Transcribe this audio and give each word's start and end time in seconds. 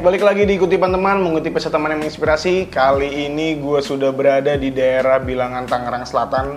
Balik 0.00 0.24
lagi 0.24 0.48
di 0.48 0.56
Kutipan 0.56 0.96
Teman, 0.96 1.20
mengutip 1.20 1.60
pesan 1.60 1.76
teman 1.76 1.92
yang 1.92 2.00
menginspirasi. 2.00 2.72
Kali 2.72 3.28
ini 3.28 3.60
gue 3.60 3.84
sudah 3.84 4.08
berada 4.08 4.56
di 4.56 4.72
daerah 4.72 5.20
Bilangan 5.20 5.68
Tangerang 5.68 6.08
Selatan, 6.08 6.56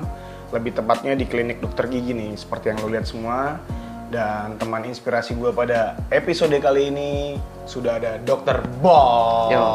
lebih 0.55 0.71
tepatnya 0.71 1.11
di 1.11 1.27
klinik 1.27 1.59
dokter 1.59 1.91
gigi 1.91 2.15
nih, 2.15 2.39
seperti 2.39 2.71
yang 2.71 2.79
lo 2.79 2.87
lihat 2.87 3.03
semua. 3.03 3.59
Dan 4.07 4.55
teman 4.55 4.87
inspirasi 4.87 5.35
gue 5.35 5.51
pada 5.51 5.99
episode 6.07 6.55
kali 6.55 6.87
ini 6.87 7.35
sudah 7.67 7.99
ada 7.99 8.15
Dokter 8.23 8.63
Bob. 8.79 9.51
Yo, 9.51 9.67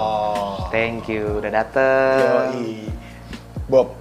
thank 0.73 1.05
you 1.05 1.37
udah 1.37 1.53
dateng. 1.53 2.56
Yoi. 2.56 2.89
Bob, 3.69 4.00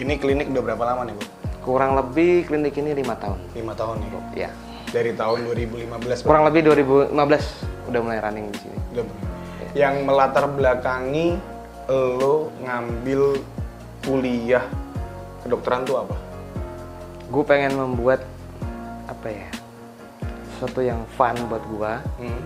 ini 0.00 0.16
klinik 0.16 0.48
udah 0.48 0.64
berapa 0.64 0.80
lama 0.96 1.04
nih 1.04 1.14
Bob? 1.20 1.28
Kurang 1.60 1.92
lebih 2.00 2.48
klinik 2.48 2.72
ini 2.80 2.96
lima 2.96 3.20
tahun. 3.20 3.36
5 3.52 3.68
tahun 3.76 3.94
nih 4.00 4.08
Bob. 4.08 4.24
Ya, 4.32 4.50
Dari 4.96 5.12
tahun 5.12 5.44
2015 5.44 6.24
Bob. 6.24 6.28
kurang 6.32 6.48
lebih 6.48 6.60
2015 6.72 7.73
udah 7.88 8.00
mulai 8.00 8.18
running 8.20 8.48
di 8.50 8.58
sini. 8.60 8.78
Udah, 8.94 9.04
Bob. 9.04 9.18
Yang 9.74 9.94
melatar 10.06 10.44
belakangi 10.46 11.36
lo 11.90 12.48
ngambil 12.64 13.36
kuliah 14.06 14.64
kedokteran 15.44 15.84
tuh 15.84 15.96
apa? 16.06 16.16
Gue 17.28 17.44
pengen 17.44 17.76
membuat 17.76 18.24
apa 19.04 19.28
ya, 19.28 19.48
sesuatu 20.54 20.80
yang 20.80 21.04
fun 21.18 21.36
buat 21.50 21.64
gua, 21.68 21.92
Hmm. 22.16 22.40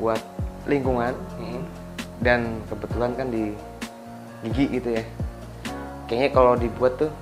buat 0.00 0.22
lingkungan, 0.64 1.12
Hmm. 1.36 1.62
dan 2.24 2.60
kebetulan 2.72 3.12
kan 3.16 3.28
di 3.28 3.52
gigi 4.48 4.80
gitu 4.80 4.96
ya. 4.96 5.04
Kayaknya 6.08 6.30
kalau 6.32 6.52
dibuat 6.56 6.96
tuh, 6.96 7.12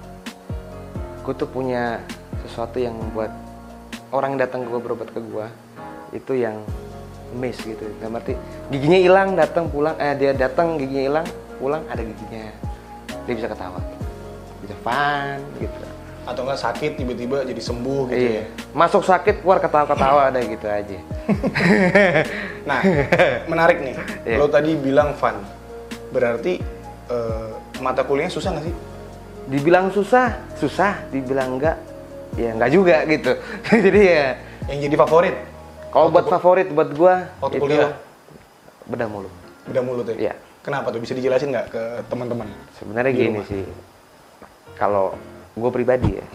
gue 1.27 1.35
tuh 1.35 1.49
punya 1.51 1.99
sesuatu 2.47 2.79
yang 2.79 2.95
membuat 2.95 3.35
orang 4.15 4.39
datang 4.39 4.65
ke 4.65 4.69
gua 4.71 4.81
berobat 4.81 5.09
ke 5.13 5.21
gua 5.21 5.53
itu 6.17 6.33
yang 6.33 6.65
miss 7.37 7.59
gitu. 7.61 7.85
Gak 8.01 8.11
ngerti 8.13 8.33
giginya 8.73 8.99
hilang 8.99 9.29
datang 9.37 9.69
pulang, 9.69 9.97
eh 10.01 10.15
dia 10.17 10.33
datang 10.33 10.81
giginya 10.81 11.05
hilang 11.05 11.27
pulang 11.59 11.83
ada 11.91 12.01
giginya, 12.01 12.55
dia 13.27 13.35
bisa 13.35 13.49
ketawa, 13.51 13.83
bisa 14.63 14.75
fun 14.81 15.39
gitu. 15.59 15.83
Atau 16.29 16.45
enggak 16.45 16.61
sakit 16.61 17.01
tiba-tiba 17.01 17.41
jadi 17.41 17.57
sembuh 17.57 18.03
gitu 18.13 18.21
iya. 18.21 18.45
ya? 18.45 18.45
Masuk 18.77 19.01
sakit 19.01 19.41
keluar 19.41 19.59
ketawa-ketawa 19.65 20.29
ada 20.29 20.41
gitu 20.41 20.67
aja. 20.69 20.99
Nah, 22.69 22.85
menarik 23.49 23.81
nih. 23.81 23.97
Iya. 24.29 24.37
Lo 24.37 24.45
tadi 24.53 24.77
bilang 24.77 25.17
fun. 25.17 25.41
Berarti 26.13 26.61
eh, 27.09 27.51
mata 27.81 28.05
kuliahnya 28.05 28.29
susah 28.29 28.53
nggak 28.53 28.67
sih? 28.69 28.75
Dibilang 29.49 29.89
susah, 29.89 30.37
susah. 30.53 31.09
Dibilang 31.09 31.57
enggak, 31.57 31.81
ya 32.37 32.53
enggak 32.53 32.69
juga 32.69 33.09
gitu. 33.09 33.33
Jadi 33.89 34.01
ya 34.05 34.37
Yang 34.69 34.79
jadi 34.85 34.97
favorit? 35.01 35.37
Kalau 35.89 36.09
buat 36.09 36.27
favorit 36.29 36.69
buat 36.69 36.91
gua 36.93 37.33
Waktu 37.41 37.57
itu 37.59 37.65
kuliah? 37.65 37.93
bedah 38.85 39.09
mulu. 39.09 39.29
Udah 39.69 39.83
mulut 39.85 40.07
ya? 40.09 40.17
Iya. 40.17 40.35
Kenapa 40.61 40.93
tuh? 40.93 41.01
Bisa 41.01 41.13
dijelasin 41.13 41.49
nggak 41.49 41.67
ke 41.69 41.83
teman-teman? 42.09 42.49
Sebenarnya 42.77 43.13
gini 43.13 43.41
rumah. 43.41 43.49
sih. 43.49 43.65
Kalau 44.77 45.17
gue 45.53 45.71
pribadi 45.73 46.17
ya. 46.17 46.27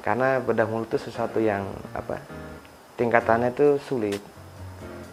Karena 0.00 0.40
bedah 0.40 0.68
mulut 0.68 0.88
itu 0.88 1.00
sesuatu 1.00 1.40
yang 1.40 1.64
apa? 1.92 2.20
Tingkatannya 2.96 3.52
itu 3.52 3.80
sulit. 3.80 4.20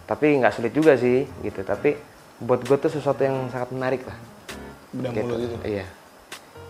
Tapi 0.04 0.39
nggak 0.39 0.52
sulit 0.52 0.72
juga 0.72 0.95
sih 0.95 1.23
gitu. 1.42 1.64
Tapi 1.64 1.95
buat 2.39 2.60
gue 2.60 2.77
tuh 2.77 2.92
sesuatu 2.92 3.23
yang 3.23 3.48
sangat 3.48 3.71
menarik 3.71 4.02
lah. 4.04 4.17
Bedah 4.92 5.11
Gitu. 5.11 5.23
mulut 5.23 5.39
itu. 5.42 5.55
Iya. 5.64 5.86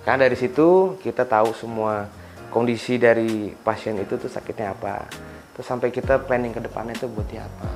Karena 0.02 0.26
dari 0.26 0.38
situ 0.38 0.98
kita 1.02 1.26
tahu 1.26 1.54
semua 1.54 2.10
kondisi 2.50 2.98
dari 2.98 3.54
pasien 3.58 3.98
itu 3.98 4.18
tuh 4.18 4.30
sakitnya 4.30 4.74
apa. 4.74 5.06
Terus 5.52 5.66
sampai 5.68 5.92
kita 5.92 6.22
planning 6.24 6.56
ke 6.56 6.62
depannya 6.64 6.96
itu 6.96 7.08
buat 7.12 7.28
apa. 7.36 7.68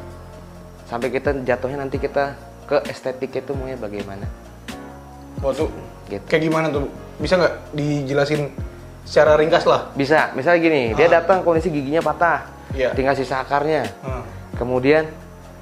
Sampai 0.85 1.09
kita 1.11 1.33
jatuhnya 1.43 1.81
nanti 1.81 1.97
kita 1.99 2.37
ke 2.65 2.77
estetik 2.89 3.35
itu 3.35 3.51
maunya 3.53 3.77
bagaimana. 3.77 4.25
Oh, 5.43 5.51
tuh 5.53 5.69
Gitu. 6.05 6.21
kayak 6.29 6.43
gimana 6.45 6.67
tuh? 6.69 6.85
Bisa 7.17 7.33
nggak 7.37 7.53
dijelasin 7.73 8.53
secara 9.05 9.33
ringkas 9.37 9.65
lah? 9.65 9.89
Bisa, 9.97 10.29
misalnya 10.37 10.59
gini, 10.61 10.81
dia 10.93 11.09
datang 11.09 11.41
kondisi 11.41 11.73
giginya 11.73 12.01
patah, 12.01 12.45
Iya. 12.73 12.93
tinggal 12.93 13.17
sisa 13.17 13.41
akarnya. 13.41 13.89
Hmm. 14.05 14.21
Kemudian, 14.57 15.09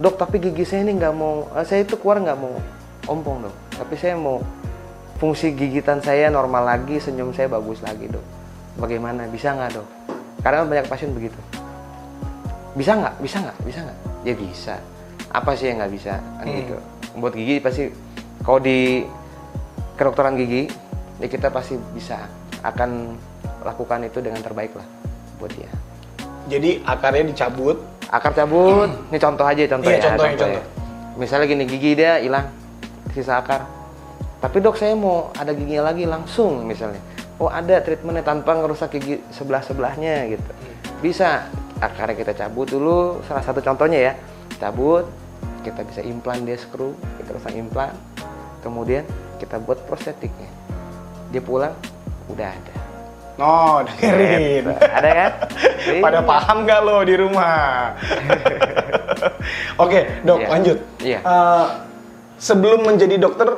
dok 0.03 0.19
tapi 0.19 0.43
gigi 0.43 0.67
saya 0.67 0.83
ini 0.83 0.99
nggak 0.99 1.13
mau, 1.15 1.47
eh, 1.55 1.63
saya 1.63 1.87
itu 1.87 1.95
keluar 1.95 2.19
nggak 2.19 2.39
mau 2.39 2.59
ompong 3.07 3.47
dok. 3.47 3.55
Tapi 3.79 3.95
saya 3.95 4.19
mau 4.19 4.43
fungsi 5.17 5.55
gigitan 5.55 6.03
saya 6.03 6.27
normal 6.27 6.67
lagi, 6.67 6.99
senyum 6.99 7.31
saya 7.31 7.47
bagus 7.47 7.79
lagi 7.79 8.11
dok. 8.11 8.23
Bagaimana? 8.79 9.23
Bisa 9.31 9.55
nggak 9.55 9.79
dok? 9.79 9.87
Karena 10.43 10.67
banyak 10.67 10.85
pasien 10.91 11.15
begitu. 11.15 11.39
Bisa 12.73 12.91
nggak? 12.93 13.13
Bisa 13.19 13.37
nggak? 13.39 13.57
Bisa 13.61 13.79
nggak? 13.81 13.97
Ya 14.23 14.33
bisa. 14.33 14.75
Apa 15.29 15.53
sih 15.53 15.69
yang 15.69 15.77
nggak 15.79 15.93
bisa? 15.93 16.13
Kan 16.17 16.45
Hmm. 16.45 16.57
gitu. 16.57 16.75
Buat 17.15 17.33
gigi 17.33 17.55
pasti, 17.57 17.83
kalau 18.41 18.57
di 18.57 19.05
kedokteran 19.93 20.33
gigi, 20.33 20.65
ya 21.17 21.27
kita 21.27 21.47
pasti 21.47 21.77
bisa 21.93 22.25
akan 22.61 23.13
lakukan 23.61 24.01
itu 24.03 24.19
dengan 24.19 24.41
terbaik 24.41 24.73
lah 24.73 24.85
buat 25.37 25.53
dia. 25.53 25.69
Jadi 26.49 26.83
akarnya 26.83 27.23
dicabut. 27.25 27.77
Akar 28.05 28.29
cabut, 28.29 28.93
ini 29.09 29.17
contoh 29.17 29.41
aja 29.41 29.65
contoh 29.65 29.89
Iya, 29.89 29.97
ya. 29.97 30.03
contoh, 30.05 30.25
contoh 30.27 30.45
contoh. 30.45 30.61
ya. 30.61 30.63
Misalnya 31.15 31.45
gini 31.47 31.63
gigi 31.65 31.91
dia 31.93 32.21
hilang, 32.21 32.45
sisa 33.09 33.41
akar. 33.41 33.65
Tapi 34.37 34.57
dok 34.59 34.77
saya 34.77 34.93
mau 34.93 35.33
ada 35.33 35.49
giginya 35.49 35.89
lagi 35.89 36.05
langsung 36.05 36.61
misalnya. 36.61 37.01
Oh 37.37 37.49
ada 37.49 37.81
treatmentnya 37.81 38.21
tanpa 38.21 38.53
ngerusak 38.53 38.93
gigi 38.93 39.17
sebelah 39.29 39.65
sebelahnya 39.65 40.29
gitu. 40.29 40.45
Bisa 41.01 41.49
akarnya 41.83 42.15
kita 42.15 42.33
cabut 42.35 42.67
dulu. 42.69 43.19
Salah 43.25 43.43
satu 43.43 43.59
contohnya 43.59 43.99
ya, 43.99 44.13
cabut, 44.57 45.07
kita 45.63 45.83
bisa 45.83 46.01
implan 46.03 46.43
dia 46.43 46.55
skru, 46.55 46.95
kita 47.19 47.35
pasang 47.35 47.55
implan. 47.59 47.93
Kemudian 48.63 49.03
kita 49.37 49.59
buat 49.59 49.83
prostetiknya. 49.83 50.47
Dia 51.29 51.41
pulang, 51.43 51.75
udah 52.31 52.47
ada. 52.47 52.75
No, 53.33 53.81
dengerin. 53.81 54.61
Gitu. 54.61 54.71
Ada 54.77 55.09
kan? 55.09 55.31
Pada 56.05 56.19
Iya. 56.21 56.29
paham 56.29 56.57
nggak 56.63 56.79
lo 56.85 56.97
di 57.01 57.15
rumah? 57.17 57.97
Oke, 59.83 59.99
dok, 60.21 60.37
Iya. 60.39 60.47
lanjut. 60.53 60.77
Iya. 61.01 61.19
Eh, 61.25 61.65
sebelum 62.37 62.85
menjadi 62.85 63.15
dokter 63.17 63.49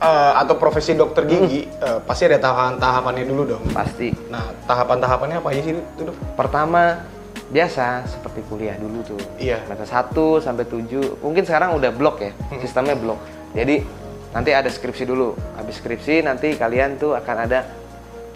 eh, 0.00 0.32
atau 0.36 0.56
profesi 0.56 0.96
dokter 0.96 1.24
gigi, 1.24 1.68
Hmm. 1.68 1.84
eh, 1.84 1.98
pasti 2.02 2.24
ada 2.24 2.40
tahapan-tahapannya 2.40 3.24
dulu 3.24 3.42
dong. 3.46 3.64
Pasti. 3.70 4.08
Nah, 4.28 4.50
tahapan-tahapannya 4.64 5.36
apa 5.38 5.48
aja 5.52 5.60
sih 5.62 5.74
itu, 5.76 6.02
dok? 6.02 6.16
Pertama 6.34 7.04
biasa 7.50 8.06
seperti 8.06 8.40
kuliah 8.46 8.78
dulu 8.78 9.02
tuh. 9.04 9.20
Iya. 9.36 9.60
Semester 9.66 9.88
1 9.88 10.40
sampai 10.40 10.64
7. 10.64 11.18
Mungkin 11.20 11.42
sekarang 11.44 11.76
udah 11.76 11.90
blok 11.90 12.22
ya. 12.22 12.32
Hmm. 12.48 12.58
Sistemnya 12.58 12.94
blok. 12.94 13.18
Jadi 13.52 13.82
nanti 14.30 14.50
ada 14.54 14.70
skripsi 14.70 15.04
dulu. 15.04 15.34
Habis 15.58 15.82
skripsi 15.82 16.22
nanti 16.22 16.54
kalian 16.54 16.96
tuh 16.96 17.18
akan 17.18 17.36
ada 17.50 17.66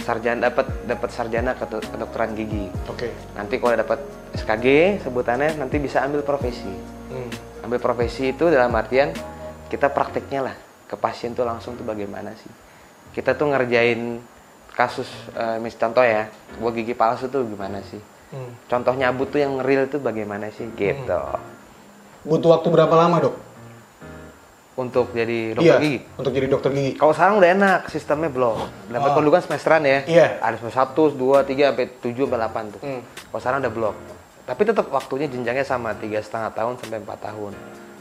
sarjana 0.02 0.50
dapat 0.50 0.66
dapat 0.84 1.08
sarjana 1.14 1.54
kedo- 1.54 1.80
kedokteran 1.80 2.34
gigi. 2.34 2.68
Oke. 2.90 3.08
Nanti 3.32 3.56
kalau 3.56 3.72
dapat 3.72 4.02
SKG 4.34 4.98
sebutannya 5.00 5.56
nanti 5.56 5.78
bisa 5.78 6.02
ambil 6.02 6.20
profesi. 6.20 6.68
Hmm. 7.08 7.30
Ambil 7.64 7.78
profesi 7.80 8.34
itu 8.34 8.50
dalam 8.50 8.74
artian 8.74 9.14
kita 9.70 9.88
prakteknya 9.88 10.50
lah 10.50 10.56
ke 10.94 10.96
pasien 10.96 11.34
tuh 11.34 11.42
langsung 11.42 11.74
tuh 11.74 11.82
bagaimana 11.82 12.30
sih. 12.38 12.50
Kita 13.10 13.34
tuh 13.34 13.50
ngerjain 13.50 14.22
kasus 14.74 15.10
eh, 15.34 15.58
mis 15.58 15.74
contoh 15.74 16.06
ya, 16.06 16.30
buat 16.62 16.74
gigi 16.74 16.94
palsu 16.94 17.26
tuh 17.26 17.42
gimana 17.42 17.82
sih? 17.82 17.98
Hmm. 18.30 18.50
Contoh 18.70 18.94
nyabut 18.94 19.30
tuh 19.30 19.42
yang 19.42 19.58
real 19.62 19.90
tuh 19.90 19.98
bagaimana 19.98 20.50
sih 20.54 20.66
gitu. 20.74 21.18
Butuh 22.24 22.50
waktu 22.58 22.68
berapa 22.70 22.94
lama, 22.94 23.20
dok? 23.20 23.34
Untuk 24.74 25.14
jadi 25.14 25.54
dokter 25.54 25.70
iya, 25.70 25.78
gigi. 25.78 25.98
untuk 26.18 26.32
jadi 26.34 26.46
dokter 26.50 26.70
gigi. 26.74 26.98
Kalau 26.98 27.14
sekarang 27.14 27.38
udah 27.38 27.50
enak, 27.54 27.80
sistemnya 27.94 28.26
belum. 28.26 28.58
Dapat 28.90 29.10
Oh. 29.14 29.16
dulu 29.22 29.30
kan 29.38 29.42
semesteran 29.46 29.86
ya. 29.86 30.02
Iya. 30.02 30.26
Ada 30.42 30.58
semester 30.58 30.82
1, 30.82 31.14
2, 31.14 31.46
3 31.46 31.70
sampai 31.70 31.86
7 32.02 32.26
sampai 32.26 32.38
8 32.42 32.64
tuh. 32.74 32.80
Hmm. 32.82 33.00
Kalau 33.30 33.38
sekarang 33.38 33.58
udah 33.62 33.70
blok. 33.74 33.96
Tapi 34.44 34.62
tetap 34.66 34.86
waktunya 34.90 35.30
jenjangnya 35.30 35.62
sama 35.62 35.94
tiga 35.94 36.18
setengah 36.18 36.50
tahun 36.50 36.74
sampai 36.82 36.98
4 37.06 37.18
tahun. 37.22 37.52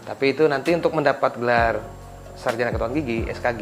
Tapi 0.03 0.25
itu 0.33 0.43
nanti 0.49 0.73
untuk 0.73 0.91
mendapat 0.97 1.37
gelar 1.37 1.77
sarjana 2.35 2.69
kedokteran 2.69 2.95
gigi 2.95 3.27
SKG 3.27 3.61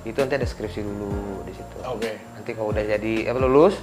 itu 0.00 0.16
nanti 0.16 0.34
ada 0.36 0.46
skripsi 0.46 0.80
dulu 0.80 1.10
di 1.44 1.52
situ. 1.52 1.76
Oke. 1.84 2.16
Nanti 2.32 2.50
kalau 2.52 2.72
udah 2.72 2.84
jadi 2.86 3.12
apa 3.28 3.38
lulus 3.38 3.76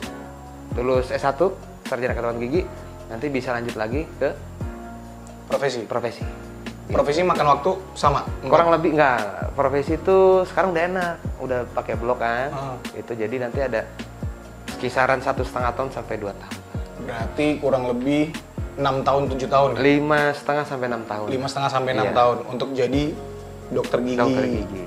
lulus 0.73 1.09
S1 1.09 1.37
sarjana 1.83 2.13
kedokteran 2.13 2.39
gigi 2.39 2.61
nanti 3.07 3.25
bisa 3.27 3.53
lanjut 3.53 3.75
lagi 3.75 4.03
ke 4.17 4.29
Profesi. 5.47 5.87
profesi. 5.87 6.23
Profesi 6.87 7.23
makan 7.23 7.45
waktu 7.47 7.71
sama. 7.95 8.23
Kurang 8.43 8.67
lebih 8.67 8.95
enggak 8.95 9.51
profesi 9.55 9.95
itu 9.95 10.43
sekarang 10.43 10.75
udah 10.75 10.83
enak, 10.85 11.13
udah 11.39 11.59
pakai 11.71 11.95
blok 11.95 12.19
kan. 12.19 12.51
Ah. 12.51 12.75
Itu 12.91 13.15
jadi 13.15 13.31
nanti 13.39 13.63
ada 13.63 13.87
kisaran 14.77 15.19
satu 15.19 15.47
setengah 15.47 15.71
tahun 15.71 15.89
sampai 15.91 16.15
dua 16.19 16.35
tahun. 16.35 16.55
Berarti 17.07 17.47
kurang 17.63 17.87
lebih 17.87 18.35
enam 18.75 19.07
tahun 19.07 19.31
tujuh 19.31 19.47
tahun. 19.47 19.69
Lima 19.79 20.35
setengah 20.35 20.63
sampai 20.67 20.87
enam 20.91 21.03
tahun. 21.07 21.27
lima 21.31 21.47
setengah 21.47 21.71
sampai 21.71 21.91
enam 21.95 22.07
Iya. 22.11 22.15
tahun 22.15 22.37
untuk 22.51 22.69
jadi 22.75 23.03
dokter 23.69 23.99
gigi. 23.99 24.15
Dokter 24.15 24.45
gigi. 24.45 24.83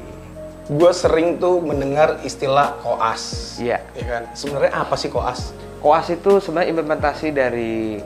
Gue 0.70 0.92
sering 0.92 1.36
tuh 1.36 1.58
mendengar 1.58 2.22
istilah 2.22 2.78
koas. 2.78 3.56
Iya. 3.58 3.82
Ya 3.92 4.04
kan. 4.06 4.22
Sebenarnya 4.32 4.72
apa 4.76 4.94
sih 4.94 5.08
koas? 5.08 5.50
Koas 5.78 6.06
itu 6.08 6.38
sebenarnya 6.38 6.70
implementasi 6.70 7.28
dari 7.30 7.98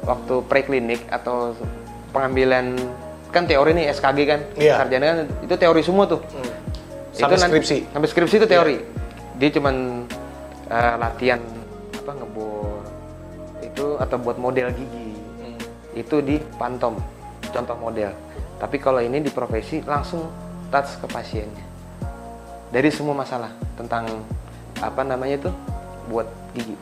waktu 0.00 0.34
preklinik 0.42 1.04
atau 1.08 1.52
pengambilan 2.08 2.72
kan 3.28 3.44
teori 3.44 3.76
nih 3.76 3.92
SKG 3.92 4.18
kan 4.24 4.40
Iya. 4.56 4.80
sarjana 4.80 5.04
kan 5.04 5.18
itu 5.42 5.54
teori 5.54 5.82
semua 5.84 6.08
tuh 6.08 6.24
Sampai 7.12 7.36
nanti- 7.36 7.60
skripsi. 7.60 7.78
sampai 7.92 8.08
skripsi 8.08 8.34
itu 8.38 8.48
teori 8.48 8.76
dia 9.36 9.50
cuman 9.52 9.74
eh, 10.64 10.94
latihan 10.96 11.36
apa 11.92 12.12
ngebor 12.14 12.80
itu 13.60 13.84
atau 13.98 14.16
buat 14.16 14.40
model 14.40 14.72
gigi 14.72 15.12
itu 15.92 16.16
di 16.20 16.40
pantom 16.56 16.96
contoh 17.44 17.76
model 17.76 18.08
tapi 18.58 18.82
kalau 18.82 18.98
ini 18.98 19.22
di 19.22 19.30
profesi 19.30 19.78
langsung 19.86 20.26
touch 20.68 20.98
ke 20.98 21.06
pasiennya. 21.06 21.66
Dari 22.68 22.90
semua 22.92 23.16
masalah 23.16 23.48
tentang 23.78 24.04
apa 24.82 25.02
namanya 25.06 25.40
itu? 25.40 25.50
Buat 26.10 26.28
gigi. 26.52 26.76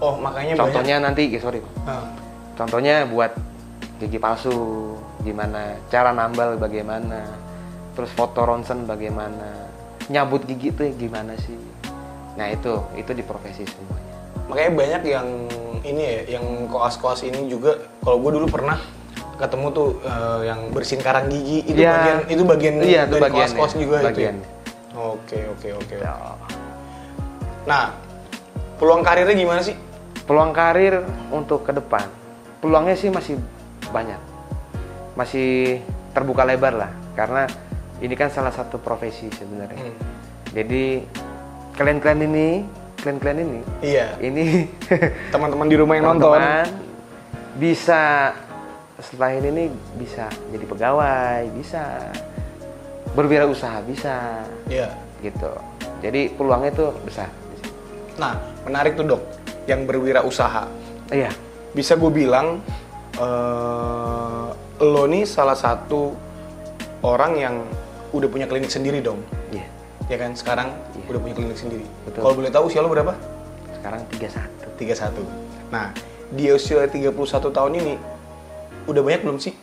Oh, 0.00 0.16
makanya 0.20 0.60
contohnya 0.60 0.96
nanti 1.00 1.28
eh, 1.32 1.40
sorry. 1.40 1.60
Banyak. 1.60 1.88
Ah. 1.88 2.08
contohnya 2.56 3.08
buat 3.08 3.32
gigi 3.96 4.20
palsu 4.20 4.52
gimana 5.24 5.80
cara 5.88 6.12
nambal 6.12 6.60
bagaimana 6.60 7.24
terus 7.96 8.12
foto 8.12 8.44
ronsen 8.44 8.84
bagaimana 8.84 9.68
nyabut 10.12 10.44
gigi 10.44 10.68
tuh 10.72 10.92
gimana 10.96 11.36
sih? 11.40 11.56
Nah 12.36 12.52
itu 12.52 12.80
itu 12.96 13.10
di 13.16 13.24
profesi 13.24 13.64
semuanya. 13.64 14.14
Makanya 14.48 14.72
banyak 14.76 15.02
yang 15.08 15.28
ini 15.86 16.02
ya, 16.02 16.20
yang 16.40 16.68
koas-koas 16.68 17.24
ini 17.24 17.48
juga. 17.48 17.76
Kalau 18.02 18.18
gue 18.20 18.30
dulu 18.40 18.46
pernah 18.50 18.76
ketemu 19.40 19.66
tuh 19.70 19.88
eh, 20.00 20.40
yang 20.44 20.60
bersihin 20.68 21.00
karang 21.00 21.26
gigi 21.26 21.64
itu 21.66 21.80
Iya. 21.80 21.92
bagian 21.94 22.18
itu 22.28 22.42
bagian 22.44 22.74
Iya, 22.78 23.02
itu 23.02 23.10
dari 23.10 23.22
bagian 23.22 23.48
koas-koas 23.48 23.72
ya, 23.72 23.78
juga 23.78 23.96
itu. 23.96 24.00
ya? 24.00 24.08
bagian. 24.08 24.36
Oke, 24.92 25.38
oke, 25.48 25.68
oke. 25.74 25.94
Nah, 27.62 27.84
peluang 28.76 29.02
karirnya 29.02 29.34
gimana 29.34 29.60
sih? 29.60 29.76
peluang 30.20 30.52
karir 30.52 31.02
untuk 31.28 31.66
ke 31.66 31.72
depan 31.72 32.06
peluangnya 32.56 32.94
sih 32.94 33.10
masih 33.10 33.34
banyak 33.90 34.14
masih 35.12 35.82
terbuka 36.08 36.46
lebar 36.46 36.70
lah 36.72 36.90
karena 37.12 37.50
ini 37.98 38.14
kan 38.14 38.30
salah 38.30 38.54
satu 38.54 38.78
profesi 38.78 39.26
sebenarnya 39.28 39.90
Hmm. 39.90 39.96
jadi 40.54 41.02
kalian-kalian 41.74 42.22
ini 42.24 42.48
kalian-kalian 42.96 43.38
ini 43.42 43.60
Iya. 43.82 44.06
ini 44.20 44.70
Teman-teman 45.34 45.66
di 45.66 45.74
rumah 45.74 45.98
yang 45.98 46.06
nonton. 46.14 46.30
teman-teman 46.30 46.78
bisa 47.56 48.30
setelah 49.00 49.30
ini 49.34 49.48
nih 49.50 49.68
bisa 49.96 50.24
jadi 50.48 50.64
pegawai 50.64 51.40
bisa 51.52 51.82
berwirausaha 53.12 53.82
bisa 53.82 54.44
Iya. 54.66 54.92
gitu 55.20 55.50
jadi 56.00 56.32
peluangnya 56.32 56.72
itu 56.72 56.86
besar. 57.04 57.28
Nah, 58.16 58.36
menarik 58.64 58.96
tuh 58.96 59.04
dok, 59.06 59.22
yang 59.64 59.84
berwirausaha. 59.84 60.64
iya 61.08 61.28
Bisa 61.70 61.92
gue 61.94 62.08
bilang, 62.08 62.60
eh 63.16 64.48
lo 64.80 65.04
nih 65.04 65.24
salah 65.24 65.52
satu 65.54 66.16
orang 67.00 67.32
yang 67.36 67.54
udah 68.10 68.28
punya 68.28 68.44
klinik 68.44 68.68
sendiri 68.68 68.98
dong. 68.98 69.20
iya 69.50 69.68
Ya 70.08 70.16
kan, 70.16 70.32
sekarang 70.32 70.72
Iya. 70.96 71.04
udah 71.06 71.20
punya 71.20 71.34
klinik 71.36 71.54
sendiri. 71.54 71.84
Betul. 72.02 72.20
Kalau 72.20 72.34
boleh 72.34 72.50
tahu 72.50 72.64
usia 72.66 72.80
lo 72.80 72.88
berapa? 72.88 73.12
sekarang 73.76 74.00
31 74.10 74.76
31. 74.76 75.24
Nah, 75.68 75.88
di 76.28 76.44
usia 76.48 76.84
31 76.84 77.12
tahun 77.48 77.72
ini, 77.76 77.94
udah 78.84 79.00
banyak 79.00 79.22
belum 79.22 79.38
sih 79.38 79.54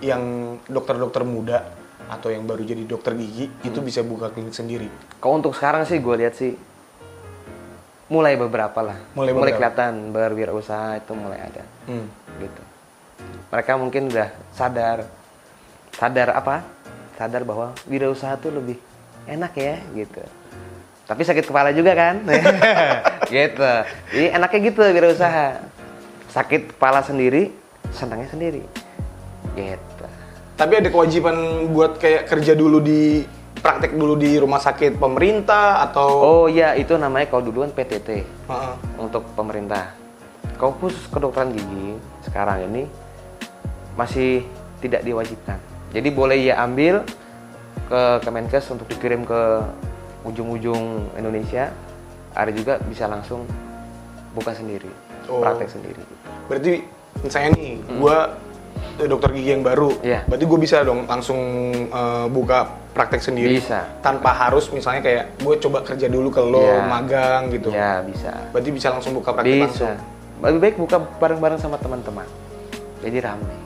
yang 0.00 0.22
dokter-dokter 0.64 1.22
muda 1.22 1.62
atau 2.06 2.28
yang 2.28 2.42
baru 2.42 2.60
jadi 2.60 2.82
dokter 2.82 3.14
gigi 3.14 3.46
itu 3.62 3.78
Hmm. 3.78 3.86
bisa 3.86 4.02
buka 4.02 4.28
klinik 4.28 4.52
sendiri? 4.52 4.90
Kalau 5.16 5.38
untuk 5.38 5.52
sekarang 5.52 5.84
sih 5.84 5.96
gue 5.96 6.14
lihat 6.16 6.34
sih 6.34 6.52
mulai 8.06 8.36
beberapa 8.36 8.82
lah. 8.82 8.98
Mulai 9.14 9.32
beberapa. 9.32 9.56
kelihatan 9.56 9.92
berwirausaha 10.10 10.98
itu 10.98 11.12
mulai 11.14 11.38
ada 11.40 11.62
Hmm. 11.86 12.06
gitu. 12.38 12.62
Mereka 13.48 13.72
mungkin 13.76 14.02
udah 14.08 14.28
sadar 14.50 15.06
sadar 15.92 16.34
apa? 16.34 16.66
Sadar 17.16 17.42
bahwa 17.42 17.72
wirausaha 17.86 18.34
tuh 18.36 18.50
lebih 18.50 18.76
enak 19.24 19.52
ya 19.54 19.76
gitu. 19.94 20.20
Tapi 21.02 21.22
sakit 21.22 21.44
kepala 21.44 21.70
juga 21.70 21.92
kan? 21.92 22.24
gitu. 23.30 23.72
Jadi 24.10 24.26
enaknya 24.30 24.60
gitu 24.64 24.80
wirausaha. 24.82 25.60
Sakit 26.28 26.72
kepala 26.74 27.04
sendiri, 27.04 27.52
senangnya 27.92 28.28
sendiri. 28.28 28.64
Gitu. 29.54 30.04
Tapi 30.56 30.72
ada 30.78 30.88
kewajiban 30.88 31.36
buat 31.72 31.96
kayak 31.96 32.28
kerja 32.28 32.52
dulu 32.52 32.80
di 32.80 33.24
praktek 33.62 33.94
dulu 33.94 34.18
di 34.18 34.34
rumah 34.36 34.58
sakit 34.58 34.98
pemerintah 34.98 35.86
atau 35.86 36.08
Oh 36.18 36.44
iya, 36.50 36.74
itu 36.74 36.98
namanya 36.98 37.30
kalau 37.30 37.46
dulu 37.46 37.62
kan 37.62 37.72
PTT. 37.72 38.08
Heeh. 38.26 38.74
untuk 38.98 39.22
pemerintah. 39.32 39.94
Kalau 40.58 40.74
khusus 40.78 41.02
kedokteran 41.10 41.50
gigi 41.50 41.98
sekarang 42.22 42.66
ini 42.70 42.86
masih 43.94 44.46
tidak 44.78 45.02
diwajibkan. 45.02 45.58
Jadi 45.92 46.08
boleh 46.10 46.38
ya 46.38 46.62
ambil 46.62 47.02
ke 47.86 48.02
Kemenkes 48.24 48.70
untuk 48.70 48.88
dikirim 48.88 49.26
ke 49.26 49.40
ujung-ujung 50.24 51.12
Indonesia. 51.18 51.68
Ada 52.32 52.48
juga 52.54 52.80
bisa 52.80 53.04
langsung 53.04 53.44
buka 54.32 54.56
sendiri, 54.56 54.88
Oh. 55.28 55.44
praktek 55.44 55.68
sendiri. 55.68 56.00
berarti 56.48 56.80
misalnya 57.22 57.50
nih 57.54 57.70
gua 57.96 58.36
eh, 58.98 59.08
dokter 59.08 59.32
gigi 59.32 59.50
yang 59.50 59.62
baru, 59.62 59.94
Iya. 60.00 60.28
berarti 60.28 60.44
gue 60.44 60.58
bisa 60.60 60.84
dong 60.84 61.06
langsung 61.06 61.40
eh, 61.88 62.26
buka 62.28 62.68
praktek 62.92 63.24
sendiri 63.24 63.56
Bisa. 63.56 63.88
tanpa 63.98 64.36
harus 64.36 64.68
misalnya 64.68 65.00
kayak 65.00 65.40
gue 65.40 65.54
coba 65.58 65.80
kerja 65.80 66.06
dulu 66.06 66.28
ke 66.28 66.42
lo 66.42 66.60
Iya. 66.60 66.84
magang 66.84 67.42
gitu. 67.48 67.72
Ya 67.72 68.04
bisa. 68.04 68.36
Berarti 68.52 68.68
bisa 68.68 68.92
langsung 68.92 69.16
buka 69.16 69.32
praktek 69.32 69.64
langsung. 69.64 69.88
Bisa. 69.88 70.44
Lebih 70.44 70.60
baik 70.60 70.76
buka 70.76 70.96
bareng-bareng 71.16 71.56
sama 71.56 71.78
teman-teman. 71.78 72.28
Jadi 73.00 73.18
ramai. 73.18 73.56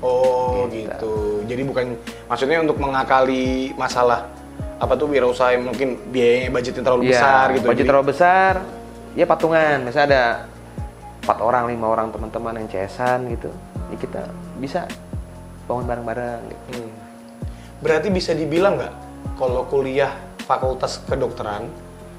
Oh 0.00 0.64
Gitu. 0.68 0.88
gitu. 0.88 1.12
Jadi 1.46 1.62
bukan 1.62 1.84
maksudnya 2.26 2.58
untuk 2.60 2.76
mengakali 2.76 3.72
masalah 3.74 4.28
apa 4.76 4.92
tuh 4.92 5.08
wirausaha 5.08 5.52
yang 5.52 5.64
mungkin 5.64 5.96
biayanya 6.08 6.48
budgetnya 6.50 6.82
terlalu 6.82 7.02
Iya, 7.04 7.12
besar 7.12 7.44
gitu. 7.50 7.64
budget 7.64 7.78
Jadi- 7.80 7.88
terlalu 7.92 8.06
besar, 8.08 8.52
ya 9.12 9.24
patungan. 9.24 9.76
Misalnya 9.84 10.06
ada 10.08 10.22
empat 11.20 11.38
orang, 11.38 11.68
lima 11.68 11.86
orang 11.86 12.08
teman-teman 12.10 12.56
yang 12.56 12.66
CS-an 12.66 13.28
gitu, 13.28 13.50
ya 13.88 13.96
kita 13.96 14.22
bisa 14.56 14.80
bangun 15.64 15.84
bareng-bareng. 15.84 16.40
Gitu. 16.46 16.64
Hmm. 16.74 16.90
Berarti 17.80 18.08
bisa 18.08 18.32
dibilang 18.32 18.76
nggak 18.76 18.94
kalau 19.36 19.64
kuliah 19.64 20.12
fakultas 20.42 21.00
kedokteran, 21.04 21.68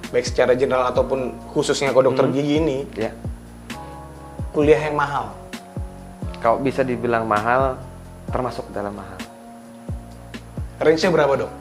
baik 0.09 0.23
secara 0.23 0.53
general 0.53 0.87
ataupun 0.87 1.33
khususnya 1.49 1.89
ke 1.89 1.99
dokter 1.99 2.25
Hmm. 2.25 2.33
gigi 2.33 2.55
ini, 2.57 2.77
Ya, 2.95 3.11
kuliah 4.51 4.79
yang 4.81 4.95
mahal. 4.95 5.33
kalau 6.39 6.57
bisa 6.57 6.81
dibilang 6.81 7.25
mahal, 7.25 7.77
termasuk 8.27 8.65
dalam 8.71 8.93
mahal. 8.93 9.19
Range-nya 10.79 11.09
berapa 11.09 11.33
dok? 11.37 11.51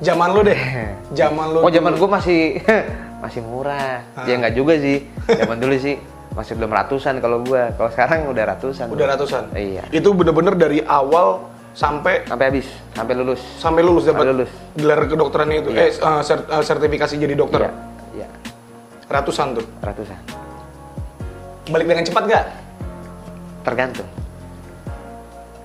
Zaman 0.00 0.28
lu 0.32 0.40
deh. 0.40 0.60
Zaman 1.18 1.46
lu. 1.52 1.58
Oh, 1.60 1.68
zaman 1.68 1.92
gue 1.92 2.08
masih 2.08 2.40
masih 3.24 3.40
murah. 3.42 4.00
Ya 4.24 4.38
nggak 4.38 4.54
juga 4.54 4.78
sih. 4.78 5.04
Zaman 5.26 5.58
dulu 5.58 5.74
sih 5.76 5.98
masih 6.38 6.54
belum 6.54 6.70
ratusan 6.70 7.18
kalau 7.18 7.42
gua. 7.42 7.74
Kalau 7.74 7.90
sekarang 7.90 8.30
udah 8.30 8.44
ratusan. 8.54 8.86
Udah 8.86 9.06
ratusan. 9.10 9.50
Iya. 9.58 9.82
Itu 9.90 10.14
bener-bener 10.14 10.54
dari 10.54 10.78
awal 10.86 11.42
sampai 11.74 12.22
Sampai 12.26 12.46
habis, 12.54 12.66
sampai 12.94 13.14
lulus. 13.18 13.42
sampai 13.58 13.82
lulus 13.82 14.06
dapat 14.06 14.22
Sampai 14.22 14.30
lulus. 14.30 14.50
gelar 14.72 15.00
kedokterannya 15.04 15.56
itu. 15.60 15.70
Iya. 15.74 15.82
Eh, 15.82 15.90
eh, 15.90 16.20
ser- 16.22 16.46
eh, 16.46 16.62
sertifikasi 16.62 17.14
jadi 17.18 17.34
dokter. 17.34 17.66
Iya, 17.66 17.72
iya, 18.22 18.28
Ratusan 19.10 19.58
tuh. 19.58 19.66
ratusan. 19.82 20.18
Balik 21.68 21.86
dengan 21.86 22.04
cepat 22.06 22.22
nggak? 22.24 22.44
Tergantung. 23.66 24.08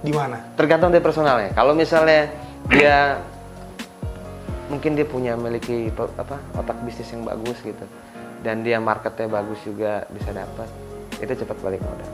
Di 0.03 0.11
mana? 0.11 0.35
tergantung 0.59 0.91
dari 0.91 0.99
personalnya. 0.99 1.55
Kalau 1.55 1.71
misalnya 1.71 2.27
dia 2.67 3.15
mungkin 4.67 4.99
dia 4.99 5.05
punya 5.05 5.37
memiliki 5.37 5.87
apa 6.17 6.35
otak 6.55 6.75
bisnis 6.83 7.07
yang 7.07 7.23
bagus 7.23 7.55
gitu 7.61 7.85
dan 8.43 8.62
dia 8.62 8.77
marketnya 8.77 9.31
bagus 9.31 9.57
juga 9.63 10.03
bisa 10.12 10.35
dapat 10.35 10.67
itu 11.23 11.33
cepat 11.39 11.57
balik 11.63 11.79
modal. 11.79 12.09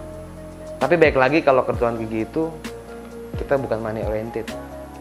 Tapi 0.79 0.95
baik 0.95 1.17
lagi 1.17 1.41
kalau 1.41 1.65
kedokteran 1.65 1.98
gigi 2.00 2.24
itu 2.24 2.48
kita 3.36 3.57
bukan 3.57 3.81
money 3.81 4.05
oriented 4.05 4.45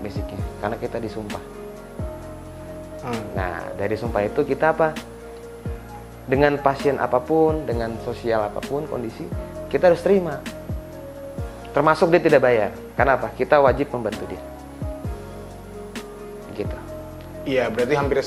basicnya 0.00 0.40
karena 0.64 0.76
kita 0.80 0.96
disumpah. 0.98 1.44
Hmm. 3.04 3.24
Nah 3.36 3.62
dari 3.76 3.94
sumpah 3.94 4.24
itu 4.26 4.42
kita 4.42 4.72
apa? 4.74 4.96
Dengan 6.28 6.60
pasien 6.60 7.00
apa 7.00 7.24
pun, 7.24 7.64
dengan 7.64 7.96
sosial 8.04 8.48
apa 8.48 8.60
pun 8.60 8.84
kondisi 8.88 9.24
kita 9.68 9.92
harus 9.92 10.00
terima. 10.00 10.40
Termasuk 11.76 12.08
dia 12.10 12.20
tidak 12.24 12.42
bayar. 12.42 12.70
Karena 12.96 13.20
apa? 13.20 13.28
Kita 13.36 13.60
wajib 13.60 13.92
membantu 13.92 14.24
dia. 14.26 14.42
Gitu. 16.56 16.78
Iya, 17.46 17.70
berarti 17.70 17.94
hampir 17.94 18.18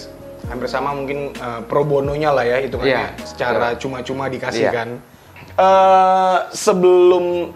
hampir 0.51 0.67
sama 0.67 0.91
mungkin 0.91 1.31
eh, 1.31 1.61
pro 1.65 1.81
bononya 1.81 2.29
lah 2.29 2.43
ya 2.43 2.57
hitungannya 2.59 3.15
Iya, 3.15 3.25
secara 3.25 3.67
betul. 3.73 3.81
cuma-cuma 3.87 4.27
dikasih 4.27 4.67
Iya. 4.67 4.71
kan. 4.71 4.89
Eh, 5.51 6.37
sebelum 6.51 7.55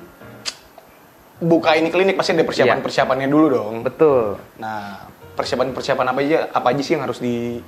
buka 1.35 1.75
ini 1.75 1.91
klinik 1.91 2.15
pasti 2.15 2.31
ada 2.31 2.41
Iya. 2.41 2.49
persiapan-persiapannya 2.49 3.27
dulu 3.27 3.47
dong. 3.51 3.75
Betul. 3.83 4.39
Nah, 4.57 5.03
persiapan-persiapan 5.35 6.05
apa 6.07 6.19
aja 6.23 6.39
apa 6.49 6.67
aja 6.71 6.81
sih 6.81 6.93
yang 6.95 7.03
harus 7.03 7.19
di 7.19 7.59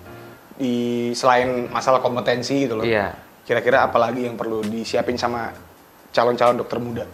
di 0.58 0.74
selain 1.14 1.70
masalah 1.70 2.00
kompetensi 2.00 2.66
gitu 2.66 2.80
loh. 2.80 2.86
Iya. 2.88 3.14
Kira-kira 3.44 3.84
apa 3.86 4.00
lagi 4.00 4.26
yang 4.26 4.36
perlu 4.36 4.64
disiapin 4.64 5.16
sama 5.16 5.52
calon-calon 6.12 6.58
dokter 6.58 6.80
muda? 6.80 7.06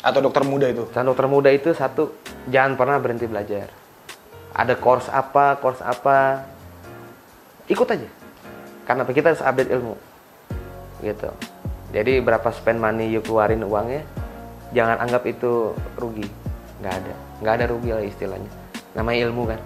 Atau 0.00 0.24
dokter 0.24 0.44
muda 0.44 0.64
itu? 0.64 0.88
Pesan 0.88 1.04
dokter 1.04 1.26
muda 1.28 1.50
itu 1.52 1.76
satu, 1.76 2.16
jangan 2.48 2.76
pernah 2.76 2.96
berhenti 2.96 3.28
belajar. 3.28 3.68
Ada 4.56 4.72
course 4.80 5.12
apa, 5.12 5.60
course 5.60 5.84
apa, 5.84 6.48
ikut 7.70 7.86
aja. 7.86 8.08
Karena 8.84 9.06
kita 9.06 9.30
harus 9.30 9.40
update 9.40 9.70
ilmu. 9.70 9.94
Gitu. 11.00 11.30
Jadi 11.90 12.12
berapa 12.20 12.50
spend 12.50 12.78
money 12.78 13.10
you 13.10 13.22
keluarin 13.22 13.62
uangnya, 13.62 14.02
jangan 14.70 14.98
anggap 15.00 15.22
itu 15.26 15.74
rugi. 15.94 16.26
Nggak 16.82 16.94
ada. 16.98 17.14
Nggak 17.40 17.54
ada 17.54 17.64
rugi 17.66 17.90
lah 17.90 18.04
istilahnya. 18.04 18.50
Namanya 18.94 19.18
ilmu 19.30 19.42
kan. 19.46 19.60